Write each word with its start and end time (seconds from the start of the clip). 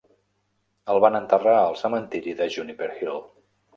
El 0.93 1.01
van 1.03 1.17
enterrar 1.19 1.55
al 1.57 1.77
cementiri 1.85 2.33
de 2.41 2.49
Juniper 2.57 2.89
Hill. 3.03 3.21